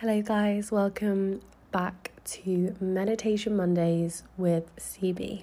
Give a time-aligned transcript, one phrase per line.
[0.00, 1.40] Hello, guys, welcome
[1.72, 5.42] back to Meditation Mondays with CB.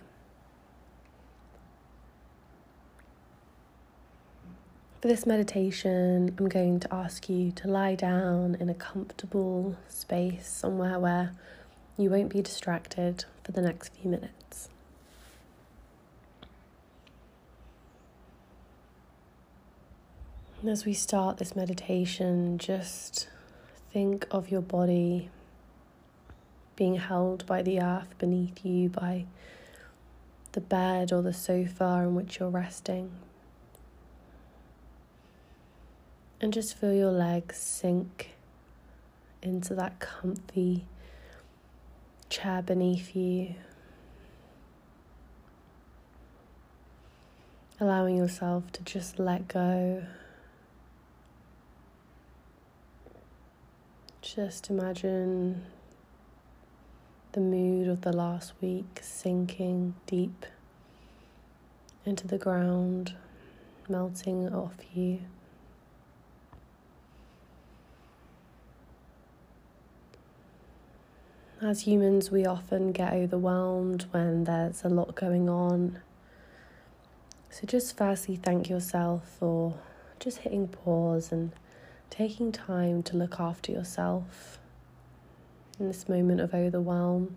[5.01, 10.47] For this meditation, I'm going to ask you to lie down in a comfortable space,
[10.47, 11.33] somewhere where
[11.97, 14.69] you won't be distracted for the next few minutes.
[20.61, 23.27] And as we start this meditation, just
[23.95, 25.29] think of your body
[26.75, 29.23] being held by the earth beneath you, by
[30.51, 33.09] the bed or the sofa on which you're resting.
[36.41, 38.31] And just feel your legs sink
[39.41, 40.83] into that comfy
[42.27, 43.55] chair beneath you.
[47.79, 50.03] Allowing yourself to just let go
[54.35, 55.63] Just imagine
[57.31, 60.45] the mood of the last week sinking deep
[62.05, 63.13] into the ground,
[63.87, 65.21] melting off you.
[71.61, 75.99] As humans, we often get overwhelmed when there's a lot going on.
[77.49, 79.75] So, just firstly, thank yourself for
[80.19, 81.53] just hitting pause and
[82.17, 84.57] taking time to look after yourself
[85.77, 87.35] in this moment of overwhelm.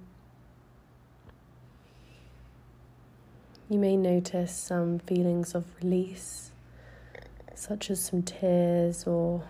[3.68, 6.52] You may notice some feelings of release,
[7.56, 9.42] such as some tears or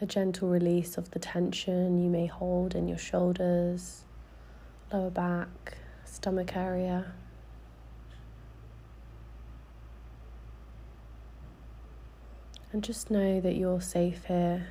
[0.00, 4.02] a gentle release of the tension you may hold in your shoulders,
[4.92, 7.12] lower back, stomach area.
[12.74, 14.66] And just know that you're safe here.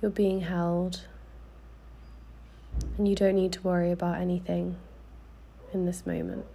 [0.00, 1.00] You're being held.
[2.96, 4.76] And you don't need to worry about anything
[5.74, 6.46] in this moment.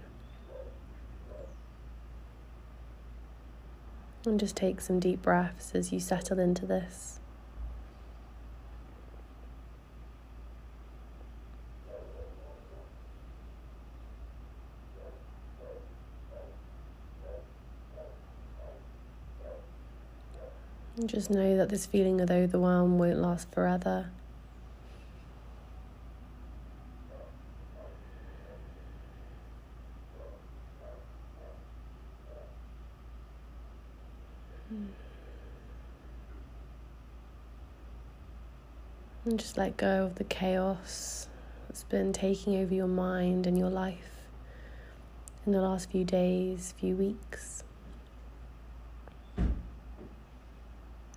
[4.26, 7.20] And just take some deep breaths as you settle into this.
[21.04, 24.12] Just know that this feeling of overwhelm won't last forever.
[34.70, 34.86] Hmm.
[39.26, 41.28] And just let go of the chaos
[41.68, 44.30] that's been taking over your mind and your life
[45.46, 47.65] in the last few days, few weeks.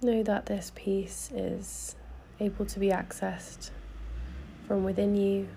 [0.01, 1.97] Know that this peace is
[2.39, 3.71] able to be accessed
[4.69, 5.49] from within you.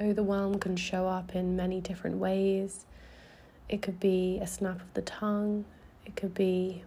[0.00, 2.84] Oh, Overwhelm can show up in many different ways.
[3.68, 5.64] It could be a snap of the tongue,
[6.04, 6.82] it could be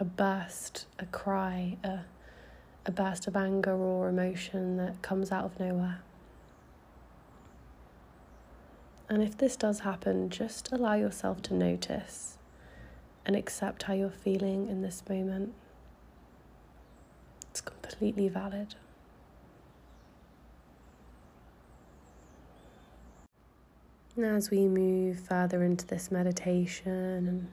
[0.00, 2.00] a burst, a cry, a,
[2.84, 6.00] a burst of anger or emotion that comes out of nowhere.
[9.08, 12.38] And if this does happen, just allow yourself to notice
[13.26, 15.52] and accept how you're feeling in this moment.
[17.50, 18.74] It's completely valid.
[24.22, 26.92] As we move further into this meditation
[27.26, 27.48] and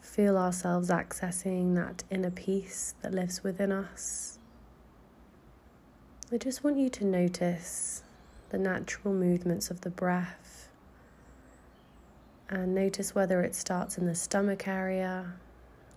[0.00, 4.38] feel ourselves accessing that inner peace that lives within us,
[6.32, 8.02] I just want you to notice
[8.50, 10.56] the natural movements of the breath
[12.48, 15.32] and notice whether it starts in the stomach area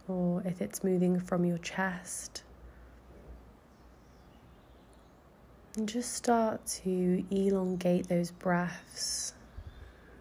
[0.07, 2.43] or if it's moving from your chest.
[5.77, 9.33] And just start to elongate those breaths.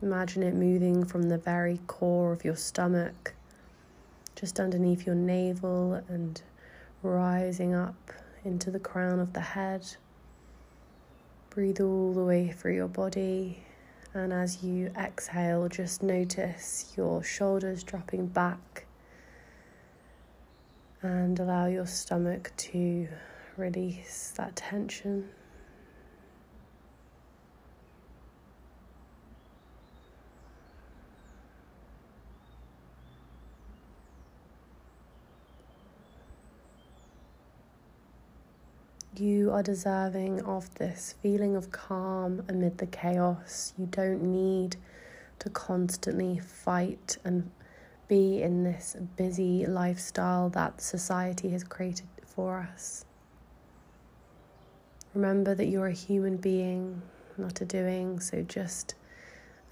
[0.02, 3.34] Imagine it moving from the very core of your stomach,
[4.36, 6.40] just underneath your navel, and
[7.02, 8.12] rising up
[8.44, 9.84] into the crown of the head.
[11.58, 13.64] Breathe all the way through your body.
[14.14, 18.86] And as you exhale, just notice your shoulders dropping back
[21.02, 23.08] and allow your stomach to
[23.56, 25.30] release that tension.
[39.18, 43.74] You are deserving of this feeling of calm amid the chaos.
[43.76, 44.76] You don't need
[45.40, 47.50] to constantly fight and
[48.06, 53.04] be in this busy lifestyle that society has created for us.
[55.14, 57.02] Remember that you're a human being,
[57.36, 58.94] not a doing, so just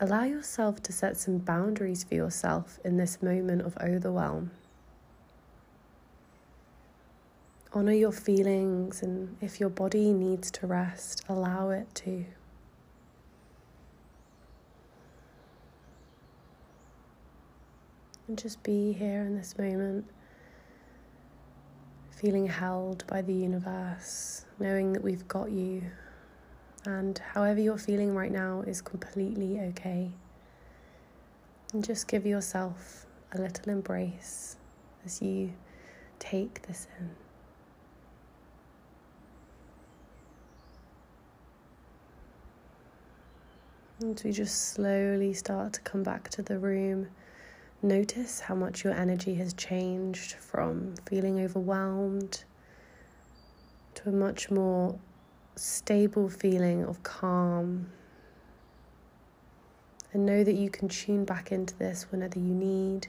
[0.01, 4.51] allow yourself to set some boundaries for yourself in this moment of overwhelm.
[7.77, 12.25] Honor your feelings, and if your body needs to rest, allow it to.
[18.27, 20.07] And just be here in this moment,
[22.13, 25.83] feeling held by the universe, knowing that we've got you.
[26.87, 30.11] And however you're feeling right now is completely okay.
[31.75, 34.57] And just give yourself a little embrace
[35.05, 35.53] as you
[36.19, 37.26] take this in.
[43.99, 47.09] And we just slowly start to come back to the room,
[47.81, 52.45] notice how much your energy has changed from feeling overwhelmed
[53.95, 54.99] to a much more
[55.55, 57.87] stable feeling of calm.
[60.13, 63.09] And know that you can tune back into this whenever you need.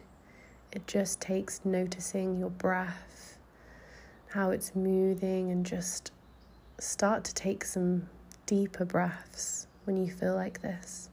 [0.72, 3.38] It just takes noticing your breath,
[4.30, 6.12] how it's moving, and just
[6.80, 8.08] start to take some
[8.46, 11.10] deeper breaths when you feel like this.